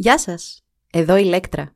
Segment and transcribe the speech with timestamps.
[0.00, 1.74] Γεια σας, εδώ η Λέκτρα.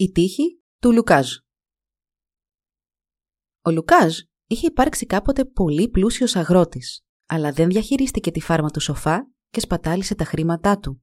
[0.00, 1.36] Η τύχη του Λουκάζ
[3.64, 9.30] Ο Λουκάζ είχε υπάρξει κάποτε πολύ πλούσιος αγρότης, αλλά δεν διαχειρίστηκε τη φάρμα του σοφά
[9.48, 11.02] και σπατάλησε τα χρήματά του.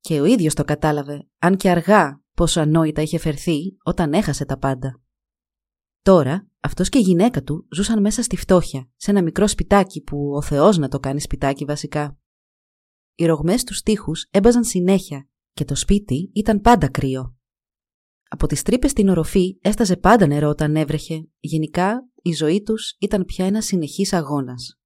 [0.00, 4.58] Και ο ίδιος το κατάλαβε, αν και αργά πόσο ανόητα είχε φερθεί όταν έχασε τα
[4.58, 5.02] πάντα.
[6.02, 10.32] Τώρα, αυτός και η γυναίκα του ζούσαν μέσα στη φτώχεια, σε ένα μικρό σπιτάκι που
[10.34, 12.18] ο Θεός να το κάνει σπιτάκι βασικά.
[13.14, 17.34] Οι ρογμές τους τοίχους έμπαζαν συνέχεια και το σπίτι ήταν πάντα κρύο.
[18.28, 21.28] Από τις τρύπες στην οροφή έσταζε πάντα νερό όταν έβρεχε.
[21.38, 24.78] Γενικά, η ζωή τους ήταν πια ένα συνεχής αγώνας.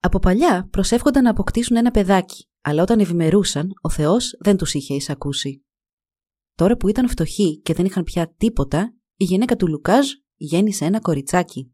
[0.00, 4.94] Από παλιά προσεύχονταν να αποκτήσουν ένα παιδάκι, αλλά όταν ευημερούσαν, ο Θεός δεν τους είχε
[4.94, 5.64] εισακούσει.
[6.54, 11.00] Τώρα που ήταν φτωχοί και δεν είχαν πια τίποτα, η γυναίκα του Λουκάζ γέννησε ένα
[11.00, 11.72] κοριτσάκι.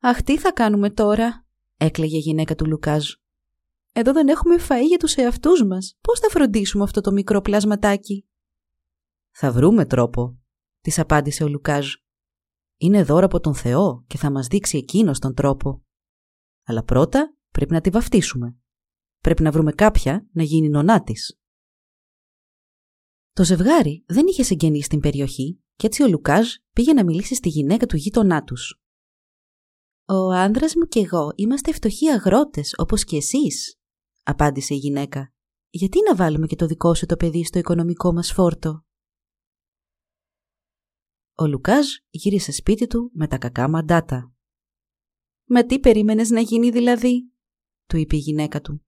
[0.00, 3.10] «Αχ, τι θα κάνουμε τώρα», έκλαιγε η γυναίκα του Λουκάζ.
[3.92, 5.98] Εδώ δεν έχουμε φαΐ για τους εαυτούς μας.
[6.00, 8.28] Πώς θα φροντίσουμε αυτό το μικρό πλασματάκι;
[9.30, 10.38] Θα βρούμε τρόπο,
[10.80, 11.94] της απάντησε ο Λουκάζ.
[12.76, 15.84] Είναι δώρο από τον Θεό και θα μας δείξει εκείνος τον τρόπο.
[16.64, 18.56] Αλλά πρώτα πρέπει να τη βαφτίσουμε.
[19.18, 21.40] Πρέπει να βρούμε κάποια να γίνει νονά της.
[23.32, 27.48] Το ζευγάρι δεν είχε συγγενείς στην περιοχή και έτσι ο Λουκάζ πήγε να μιλήσει στη
[27.48, 28.82] γυναίκα του γείτονά τους.
[30.04, 33.79] «Ο άντρα μου και εγώ είμαστε φτωχοί αγρότες όπως και εσείς»,
[34.22, 35.32] απάντησε η γυναίκα.
[35.70, 38.84] Γιατί να βάλουμε και το δικό σου το παιδί στο οικονομικό μας φόρτο;
[41.34, 44.32] Ο Λουκάζ γύρισε σπίτι του με τα κακά μαντάτα.
[45.44, 47.32] «Μα τι περίμενες να γίνει δηλαδή»
[47.86, 48.84] του είπε η γυναίκα του.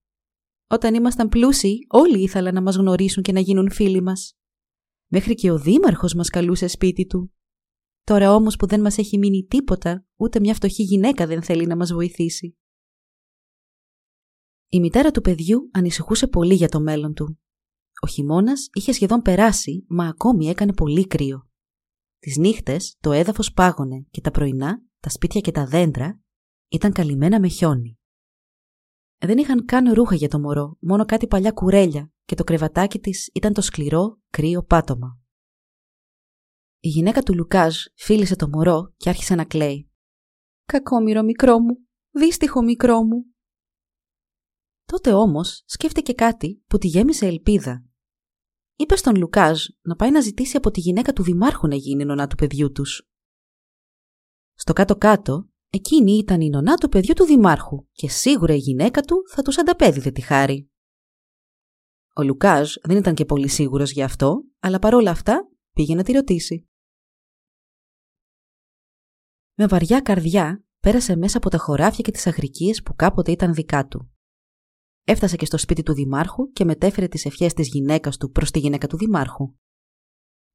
[0.67, 4.37] «Όταν ήμασταν πλούσιοι όλοι ήθελαν να μας γνωρίσουν και να γίνουν φίλοι μας.
[5.07, 7.33] Μέχρι και ο δήμαρχος μας καλούσε σπίτι του.
[8.03, 11.75] Τώρα όμως που δεν μας έχει μείνει τίποτα, ούτε μια φτωχή γυναίκα δεν θέλει να
[11.75, 12.57] μας βοηθήσει.
[14.73, 17.39] Η μητέρα του παιδιού ανησυχούσε πολύ για το μέλλον του.
[18.01, 21.49] Ο χειμώνας είχε σχεδόν περάσει, μα ακόμη έκανε πολύ κρύο.
[22.19, 26.19] Τις νύχτες το έδαφος πάγωνε και τα πρωινά τα σπίτια και τα δέντρα
[26.67, 27.97] ήταν καλυμμένα με χιόνι.
[29.17, 33.29] Δεν είχαν καν ρούχα για το μωρό, μόνο κάτι παλιά κουρέλια και το κρεβατάκι της
[33.33, 35.19] ήταν το σκληρό, κρύο πάτωμα.
[36.79, 39.91] Η γυναίκα του Λουκάζ φίλησε το μωρό και άρχισε να κλαίει.
[40.65, 41.77] «Κακόμοιρο μικρό μου,
[42.11, 43.32] δύστιχο μικρό μου,
[44.85, 47.85] Τότε όμως σκέφτηκε κάτι που τη γέμισε ελπίδα.
[48.75, 52.27] Είπε στον Λουκάζ να πάει να ζητήσει από τη γυναίκα του δημάρχου να γίνει νονά
[52.27, 53.07] του παιδιού τους.
[54.53, 59.15] Στο κάτω-κάτω, εκείνη ήταν η νονά του παιδιού του δημάρχου και σίγουρα η γυναίκα του
[59.29, 60.71] θα τους ανταπέδιδε τη χάρη.
[62.15, 66.11] Ο Λουκάζ δεν ήταν και πολύ σίγουρος γι' αυτό, αλλά παρόλα αυτά πήγε να τη
[66.11, 66.67] ρωτήσει.
[69.53, 73.87] Με βαριά καρδιά πέρασε μέσα από τα χωράφια και τις αγρικίες που κάποτε ήταν δικά
[73.87, 74.12] του.
[75.05, 78.59] Έφτασε και στο σπίτι του Δημάρχου και μετέφερε τις ευχές της γυναίκας του προς τη
[78.59, 79.55] γυναίκα του Δημάρχου.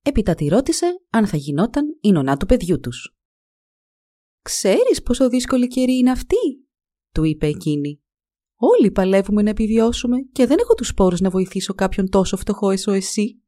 [0.03, 3.16] Έπειτα τη ρώτησε αν θα γινόταν η νονά του παιδιού τους.
[4.42, 6.66] «Ξέρεις πόσο δύσκολη καιρή είναι αυτή»,
[7.14, 8.03] του είπε εκείνη.
[8.56, 12.92] «Όλοι παλεύουμε να επιβιώσουμε και δεν έχω τους πόρους να βοηθήσω κάποιον τόσο φτωχό εσώ
[12.92, 13.42] εσύ».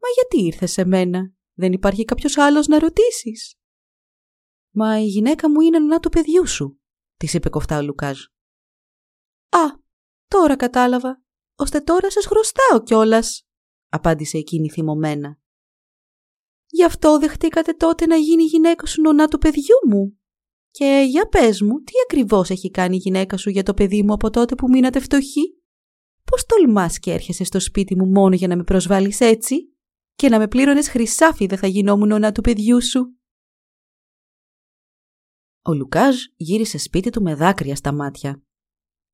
[0.00, 3.58] «Μα γιατί ήρθες σε μένα, δεν υπάρχει κάποιος άλλος να ρωτήσεις».
[4.74, 6.80] «Μα η γυναίκα μου είναι νονά του παιδιού σου»,
[7.16, 8.18] της είπε κοφτά ο Λουκάζ.
[9.48, 9.83] «Α,
[10.28, 11.22] Τώρα κατάλαβα.
[11.56, 13.46] Ώστε τώρα σας χρωστάω κιόλας,
[13.88, 15.38] απάντησε εκείνη θυμωμένα.
[16.66, 20.18] Γι' αυτό δεχτήκατε τότε να γίνει η γυναίκα σου νονά του παιδιού μου.
[20.70, 24.12] Και για πες μου, τι ακριβώς έχει κάνει η γυναίκα σου για το παιδί μου
[24.12, 25.58] από τότε που μείνατε φτωχοί;
[26.24, 29.74] Πώς τολμάς και έρχεσαι στο σπίτι μου μόνο για να με προσβάλλεις έτσι;
[30.14, 33.18] Και να με πλήρωνες χρυσάφι δεν θα γινόμουν νονά του παιδιού σου.
[35.62, 38.43] Ο Λουκάζ γύρισε σπίτι του με δάκρυα στα μάτια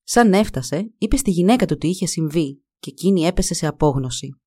[0.03, 4.41] Σαν έφτασε, είπε στη γυναίκα του τι είχε συμβεί και εκείνη έπεσε σε απόγνωση.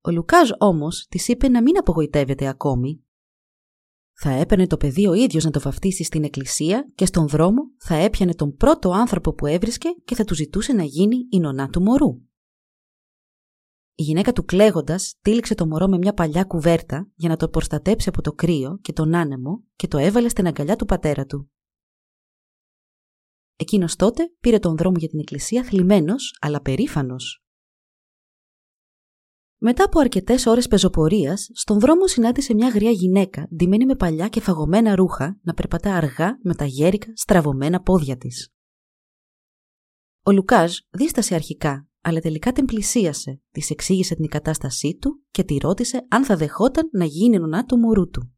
[0.00, 3.02] Ο Λουκάζ όμως της είπε να μην απογοητεύεται ακόμη.
[4.20, 7.94] Θα έπαιρνε το παιδί ο ίδιος να το βαφτίσει στην εκκλησία και στον δρόμο θα
[7.94, 11.82] έπιανε τον πρώτο άνθρωπο που έβρισκε και θα του ζητούσε να γίνει η νονά του
[11.82, 12.20] μωρού.
[13.94, 18.08] Η γυναίκα του κλαίγοντας τύλιξε το μωρό με μια παλιά κουβέρτα για να το προστατέψει
[18.08, 21.50] από το κρύο και τον άνεμο και το έβαλε στην αγκαλιά του πατέρα του.
[23.60, 27.42] Εκείνος τότε πήρε τον δρόμο για την εκκλησία θλιμμένος αλλά περήφανος.
[29.60, 34.40] Μετά από αρκετές ώρες πεζοπορίας, στον δρόμο συνάντησε μια γριά γυναίκα, ντυμένη με παλιά και
[34.40, 38.52] φαγωμένα ρούχα, να περπατά αργά με τα γέρικα στραβωμένα πόδια της.
[40.22, 45.56] Ο Λουκάζ δίστασε αρχικά, αλλά τελικά την πλησίασε, της εξήγησε την κατάστασή του και τη
[45.56, 48.34] ρώτησε αν θα δεχόταν να γίνει νονά του μωρού του.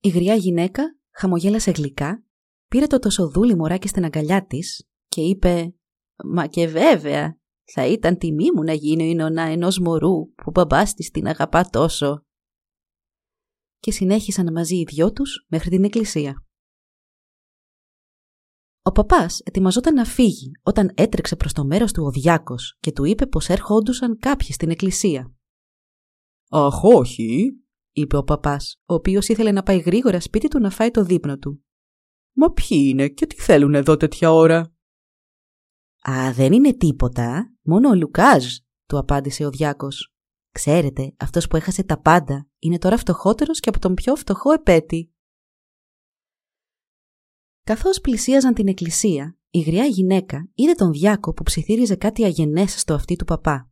[0.00, 2.24] Η γριά γυναίκα χαμογέλασε γλυκά,
[2.70, 5.74] πήρε το τοσοδούλι μωράκι στην αγκαλιά της και είπε
[6.24, 7.38] «Μα και βέβαια,
[7.72, 11.64] θα ήταν τιμή μου να γίνω η νονά ενός μωρού που μπαμπάς της την αγαπά
[11.64, 12.24] τόσο».
[13.78, 16.44] Και συνέχισαν μαζί οι δυο τους μέχρι την εκκλησία.
[18.82, 23.04] Ο παπάς ετοιμαζόταν να φύγει όταν έτρεξε προς το μέρος του ο Διάκος και του
[23.04, 25.34] είπε πως έρχοντουσαν κάποιοι στην εκκλησία.
[26.48, 27.50] Αχ, όχι,
[27.92, 31.38] είπε ο παπάς, ο οποίος ήθελε να πάει γρήγορα σπίτι του να φάει το δείπνο
[31.38, 31.64] του.
[32.32, 34.74] Μα ποιοι είναι και τι θέλουν εδώ τέτοια ώρα;
[36.08, 38.44] Α, δεν είναι τίποτα, μόνο ο Λουκάζ,
[38.86, 40.14] του απάντησε ο Διάκος.
[40.52, 45.12] Ξέρετε, αυτός που έχασε τα πάντα είναι τώρα φτωχότερος και από τον πιο φτωχό επέτη.
[47.64, 52.94] Καθώς πλησίαζαν την εκκλησία, η γριά γυναίκα είδε τον Διάκο που ψιθύριζε κάτι αγενές στο
[52.94, 53.70] αυτί του παπά.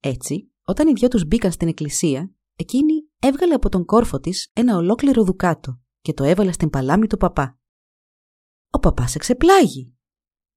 [0.00, 4.76] Έτσι, όταν οι δυο τους μπήκαν στην εκκλησία, εκείνη έβγαλε από τον κόρφο της ένα
[4.76, 7.58] ολόκληρο δουκάτο και το έβαλε στην παλάμη του παπά.
[8.70, 9.96] Ο παπάς εξεπλάγει.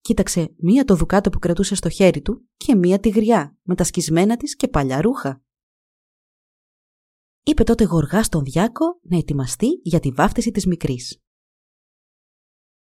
[0.01, 3.83] Κοίταξε μία το δουκάτο που κρατούσε στο χέρι του και μία τη γριά με τα
[3.83, 5.43] σκισμένα της και παλιά ρούχα.
[7.43, 11.21] Είπε τότε γοργά στον Διάκο να ετοιμαστεί για τη βάφτιση της μικρής.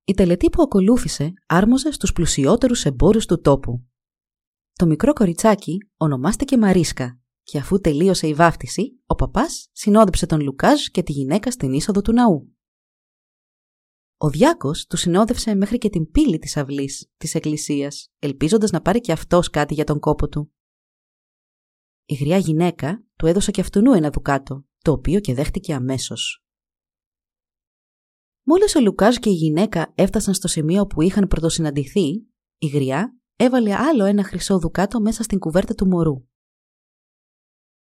[0.03, 3.85] Η τελετή που ακολούθησε άρμοζε στους πλουσιότερους εμπόρους του τόπου.
[4.73, 10.85] Το μικρό κοριτσάκι ονομάστηκε Μαρίσκα και αφού τελείωσε η βάφτιση, ο παπάς συνόδεψε τον Λουκάζ
[10.85, 12.53] και τη γυναίκα στην είσοδο του ναού.
[14.17, 18.99] Ο Διάκος του συνόδευσε μέχρι και την πύλη της αυλής της εκκλησίας, ελπίζοντας να πάρει
[18.99, 20.51] και αυτός κάτι για τον κόπο του.
[22.05, 26.45] Η γριά γυναίκα του έδωσε και αυτού ένα δουκάτο, το οποίο και δέχτηκε αμέσως.
[28.43, 33.75] Μόλις ο Λουκάζ και η γυναίκα έφτασαν στο σημείο που είχαν πρωτοσυναντηθεί, η γριά έβαλε
[33.75, 36.32] άλλο ένα χρυσό δουκάτο μέσα στην κουβέρτα του μωρού.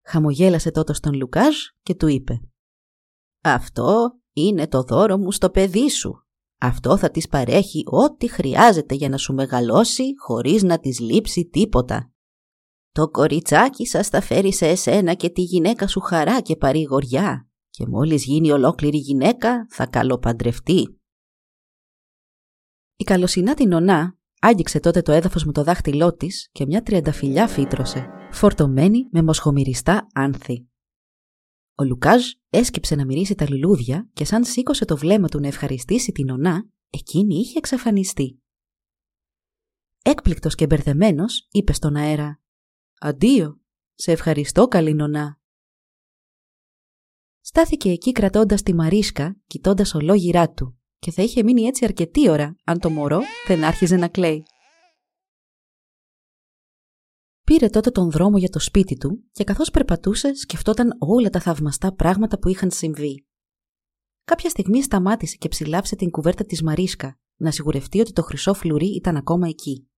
[0.06, 2.41] Χαμογέλασε τότε στον Λουκάζ και του είπε
[3.41, 6.26] «Αυτό είναι το δώρο μου στο παιδί σου.
[6.61, 12.12] Αυτό θα της παρέχει ό,τι χρειάζεται για να σου μεγαλώσει χωρίς να της λείψει τίποτα.
[12.93, 17.87] Το κοριτσάκι σας θα φέρει σε εσένα και τη γυναίκα σου χαρά και παρηγοριά και
[17.87, 21.00] μόλις γίνει ολόκληρη γυναίκα θα καλοπαντρευτεί.
[22.97, 27.49] Η καλοσυνά την ονά άγγιξε τότε το έδαφος με το δάχτυλό της και μια τριανταφυλιά
[27.49, 28.06] φύτρωσε,
[28.37, 30.69] φορτωμένη με μοσχομυριστά άνθη.
[31.75, 36.12] Ο Λουκάζ έσκυψε να μυρίσει τα λουλούδια και σαν σήκωσε το βλέμμα του να ευχαριστήσει
[36.12, 38.41] την ονά, εκείνη είχε εξαφανιστεί.
[40.02, 42.40] Έκπληκτος και μπερδεμένος, είπε στον αέρα
[43.00, 43.61] «Αντίο,
[43.95, 45.40] σε ευχαριστώ καλή νονά».
[47.40, 52.57] Στάθηκε εκεί κρατώντας τη Μαρίσκα, κοιτώντας ολόγυρά του και θα είχε μείνει έτσι αρκετή ώρα
[52.64, 54.43] αν το μωρό δεν άρχιζε να κλαίει.
[57.56, 61.94] Πήρε τότε τον δρόμο για το σπίτι του και καθώς περπατούσε σκεφτόταν όλα τα θαυμαστά
[61.94, 63.26] πράγματα που είχαν συμβεί.
[64.25, 68.86] Κάποια στιγμή σταμάτησε και ψηλάψε την κουβέρτα της Μαρίσκα να σιγουρευτεί ότι το χρυσό φλουρί
[68.86, 69.88] ήταν ακόμα εκεί.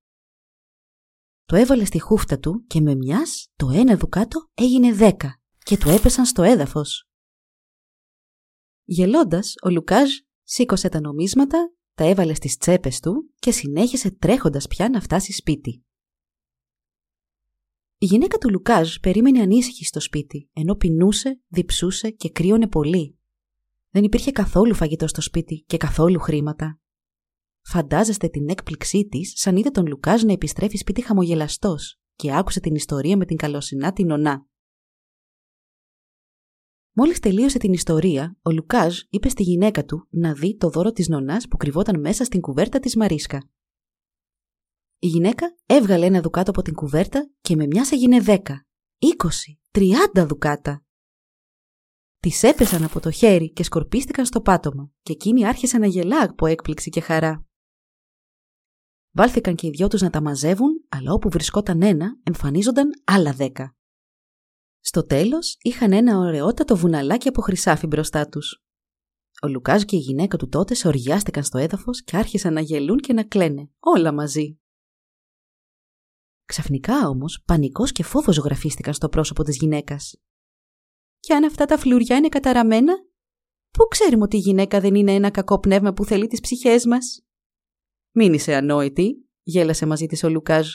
[1.45, 5.89] Το έβαλε στη χούφτα του και με μιας το ένα δουκάτο έγινε δέκα και του
[5.89, 7.07] έπεσαν στο έδαφος.
[8.83, 10.09] Γελώντας, ο Λουκάζ
[10.43, 15.83] σήκωσε τα νομίσματα, τα έβαλε στις τσέπες του και συνέχισε τρέχοντας πια να φτάσει σπίτι.
[18.01, 23.17] Η γυναίκα του Λουκάζ περίμενε ανήσυχη στο σπίτι, ενώ πεινούσε, διψούσε και κρύωνε πολύ.
[23.89, 26.79] Δεν υπήρχε καθόλου φαγητό στο σπίτι και καθόλου χρήματα.
[27.61, 32.75] Φαντάζεστε την έκπληξή της σαν είδε τον Λουκάζ να επιστρέφει σπίτι χαμογελαστός και άκουσε την
[32.75, 34.47] ιστορία με την καλοσυνά την ονά.
[36.91, 41.07] Μόλις τελείωσε την ιστορία, ο Λουκάζ είπε στη γυναίκα του να δει το δώρο της
[41.07, 43.49] νονάς που κρυβόταν μέσα στην κουβέρτα της Μαρίσκα.
[45.01, 48.65] Η γυναίκα έβγαλε ένα δουκάτο από την κουβέρτα και με μια έγινε δέκα,
[48.97, 50.83] είκοσι, τριάντα δουκάτα.
[52.19, 56.45] Τη έπεσαν από το χέρι και σκορπίστηκαν στο πάτωμα, και εκείνη άρχισε να γελά από
[56.45, 57.45] έκπληξη και χαρά.
[59.11, 63.75] Βάλθηκαν και οι δυο τους να τα μαζεύουν, αλλά όπου βρισκόταν ένα, εμφανίζονταν άλλα δέκα.
[64.79, 68.63] Στο τέλος, είχαν ένα ωραιότατο βουναλάκι από χρυσάφι μπροστά τους.
[69.41, 72.97] Ο Λουκάζ και η γυναίκα του τότε σε οργιάστηκαν στο έδαφος και άρχισαν να γελούν
[72.97, 74.59] και να κλαίνε, όλα μαζί.
[76.49, 80.15] Ξαφνικά όμως, πανικός και φόβος ζωγραφίστηκαν στο πρόσωπο της γυναίκας.
[81.19, 82.93] «Και αν αυτά τα φλουριά είναι καταραμένα,
[83.69, 87.21] πού ξέρουμε ότι η γυναίκα δεν είναι ένα κακό πνεύμα που θέλει τις ψυχές μας»
[88.11, 90.67] Μην είσαι ανόητη, γέλασε μαζί της ο Λουκάζ.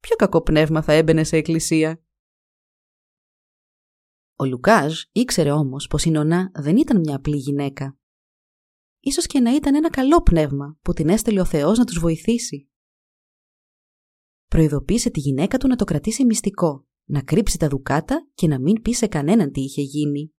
[0.00, 2.02] Ποιο κακό πνεύμα θα έμπαινε σε εκκλησία;
[4.36, 7.98] Ο Λουκάζ ήξερε όμως πως η Νονά δεν ήταν μια απλή γυναίκα.
[9.00, 12.68] Ίσως και να ήταν ένα καλό πνεύμα που την έστελε ο Θεός να τους βοηθήσει.
[14.48, 18.82] Προειδοποίησε τη γυναίκα του να το κρατήσει μυστικό, να κρύψει τα δουκάτα και να μην
[18.82, 20.32] πει σε κανέναν τι είχε γίνει.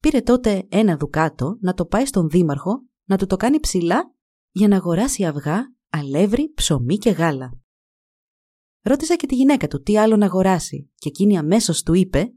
[0.00, 4.14] Πήρε τότε ένα δουκάτο να το πάει στον δήμαρχο, να του το κάνει ψηλά
[4.50, 7.60] για να αγοράσει αυγά, αλεύρι, ψωμί και γάλα.
[8.82, 12.32] Ρώτησα και τη γυναίκα του τι άλλο να αγοράσει και εκείνη αμέσως του είπε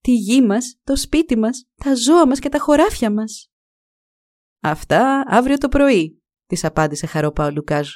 [0.00, 3.50] «Τη γη μας, το σπίτι μας, τα ζώα μας και τα χωράφια μας».
[4.60, 7.88] «Αυτά αύριο το πρωί», της απάντησε χαρόπα ο Λουκάζ.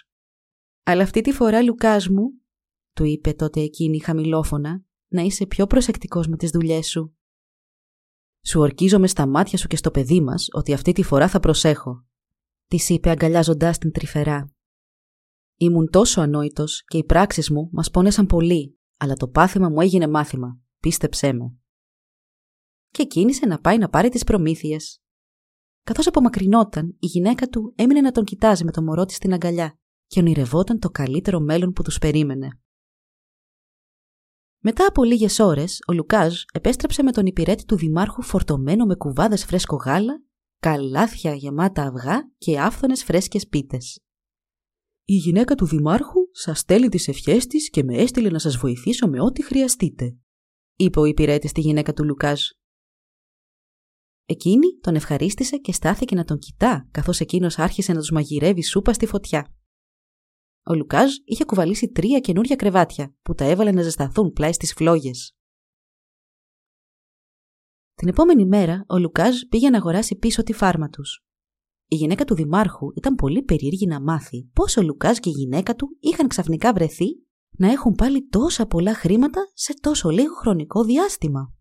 [0.82, 2.40] «Αλλά αυτή τη φορά, Λουκάζ μου»,
[2.92, 7.16] του είπε τότε εκείνη χαμηλόφωνα, «να είσαι πιο προσεκτικός με τις δουλειές σου».
[8.46, 12.04] «Σου ορκίζομαι στα μάτια σου και στο παιδί μας ότι αυτή τη φορά θα προσέχω
[12.70, 14.52] της είπε αγκαλιάζοντάς την τρυφερά.
[15.56, 20.08] Ήμουν τόσο ανόητος και οι πράξεις μου μας πόνεσαν πολύ, αλλά το πάθημα μου έγινε
[20.08, 20.58] μάθημα.
[20.80, 21.56] Πίστεψέ με.
[22.90, 25.02] Και κίνησε να πάει να πάρει τις προμήθειες.
[25.82, 29.78] Καθώς απομακρυνόταν, η γυναίκα του έμεινε να τον κοιτάζει με το μωρό της στην αγκαλιά
[30.10, 32.60] και ονειρευόταν το καλύτερο μέλλον που τους περίμενε.
[34.62, 39.44] Μετά από λίγες ώρες, ο Λουκάζ επέστρεψε με τον υπηρέτη του Δημάρχου φορτωμένο με κουβάδες
[39.44, 40.22] φρέσκο γάλα
[40.60, 44.00] καλάθια γεμάτα αυγά και άφθονες φρέσκες πίτες.
[45.04, 49.08] «Η γυναίκα του Δημάρχου σας στέλνει τις ευχές της και με έστειλε να σας βοηθήσω
[49.08, 50.16] με ό,τι χρειαστείτε»,
[50.76, 52.40] είπε ο υπηρέτης στη γυναίκα του Λουκάζ.
[54.24, 58.92] Εκείνη τον ευχαρίστησε και στάθηκε να τον κοιτά, καθώς εκείνος άρχισε να τους μαγειρεύει σούπα
[58.92, 59.59] στη φωτιά.
[60.62, 65.34] Ο Λουκάζ είχε κουβαλήσει τρία καινούρια κρεβάτια που τα έβαλε να ζεσταθούν πλάι στις φλόγες.
[67.94, 71.24] Την επόμενη μέρα, ο Λουκάζ πήγε να αγοράσει πίσω τη φάρμα τους.
[71.86, 75.74] Η γυναίκα του Δημάρχου ήταν πολύ περίεργη να μάθει πώς ο Λουκάζ και η γυναίκα
[75.74, 77.06] του είχαν ξαφνικά βρεθεί
[77.50, 81.54] να έχουν πάλι τόσα πολλά χρήματα σε τόσο λίγο χρονικό διάστημα.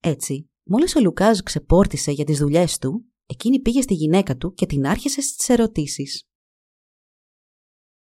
[0.00, 4.66] Έτσι, μόλις ο Λουκάζ ξεπόρτισε για τις δουλειές του, εκείνη πήγε στη γυναίκα του και
[4.66, 6.28] την άρχισε στις ερωτήσεις.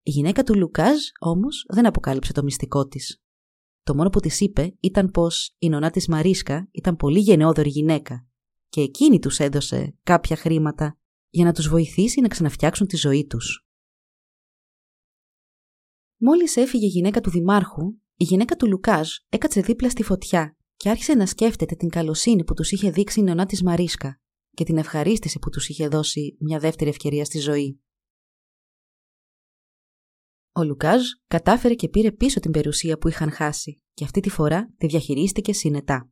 [0.02, 3.22] Η γυναίκα του Λουκάζ όμως δεν αποκάλυψε το μυστικό της.
[3.82, 8.26] Το μόνο που της είπε ήταν πως η νονά της Μαρίσκα ήταν πολύ γενναιόδορη γυναίκα
[8.68, 13.66] και εκείνη τους έδωσε κάποια χρήματα για να τους βοηθήσει να ξαναφτιάξουν τη ζωή τους.
[16.16, 20.90] Μόλις έφυγε η γυναίκα του Δημάρχου, η γυναίκα του Λουκάζ έκατσε δίπλα στη φωτιά και
[20.90, 24.76] άρχισε να σκέφτεται την καλοσύνη που τους είχε δείξει η νονά της Μαρίσκα και την
[24.76, 27.80] ευχαρίστηση που τους είχε δώσει μια δεύτερη ευκαιρία στη ζωή.
[30.54, 34.74] Ο Λουκάζ κατάφερε και πήρε πίσω την περιουσία που είχαν χάσει και αυτή τη φορά
[34.76, 36.10] τη διαχειρίστηκε συνετά.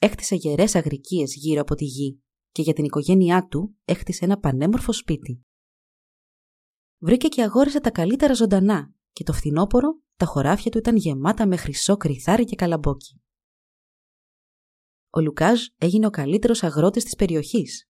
[0.00, 4.92] Έχτισε γερές αγρικίες γύρω από τη γη και για την οικογένειά του έχτισε ένα πανέμορφο
[4.92, 5.44] σπίτι.
[6.98, 11.56] Βρήκε και αγόρισε τα καλύτερα ζωντανά και το φθινόπωρο τα χωράφια του ήταν γεμάτα με
[11.56, 13.20] χρυσό κρυθάρι και καλαμπόκι.
[15.10, 17.88] Ο Λουκάζ έγινε ο καλύτερος αγρότης της περιοχής.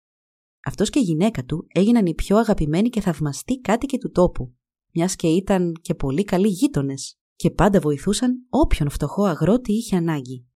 [0.65, 4.55] Αυτός και η γυναίκα του έγιναν οι πιο αγαπημένοι και θαυμαστοί κάτοικοι του τόπου
[4.93, 10.47] μιας και ήταν και πολύ καλοί γείτονες και πάντα βοηθούσαν όποιον φτωχό αγρότη είχε ανάγκη.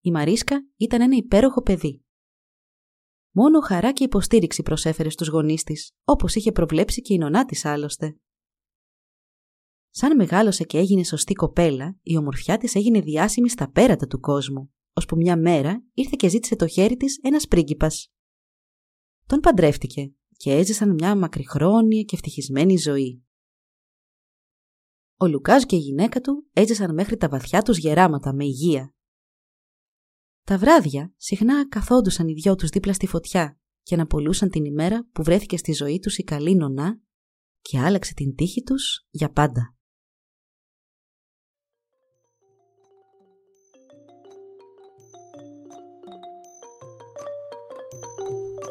[0.00, 2.04] Η Μαρίσκα ήταν ένα υπέροχο παιδί.
[3.30, 7.64] Μόνο χαρά και υποστήριξη προσέφερε στους γονείς της, όπως είχε προβλέψει και η νονά της
[7.64, 8.16] άλλωστε.
[9.90, 14.72] Σαν μεγάλωσε και έγινε σωστή κοπέλα, η ομορφιά της έγινε διάσημη στα πέρατα του κόσμου,
[14.92, 18.12] ώσπου μια μέρα ήρθε και ζήτησε το χέρι της ένας πρίγκιπας.
[19.26, 23.24] Τον παντρεύτηκε και έζησαν μια μακριχρόνια και ευτυχισμένη ζωή.
[25.16, 28.94] Ο Λουκάς και η γυναίκα του έζησαν μέχρι τα βαθιά τους γεράματα με υγεία.
[30.44, 35.22] Τα βράδια συχνά καθόντουσαν οι δυο τους δίπλα στη φωτιά και αναπολούσαν την ημέρα που
[35.22, 37.00] βρέθηκε στη ζωή τους η καλή νονά
[37.60, 39.76] και άλλαξε την τύχη τους για πάντα.